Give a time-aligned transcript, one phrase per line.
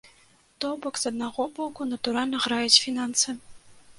[0.63, 3.29] То бок, з аднаго боку, натуральна, граюць фінансы.